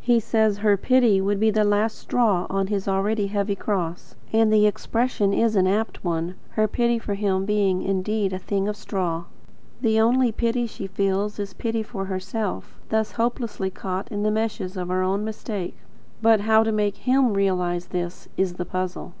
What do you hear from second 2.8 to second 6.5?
already heavy cross; and the expression is an apt one,